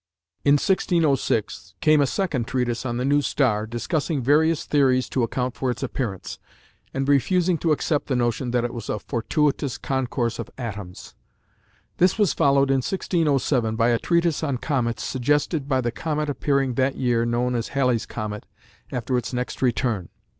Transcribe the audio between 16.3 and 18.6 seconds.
appearing that year, known as Halley's comet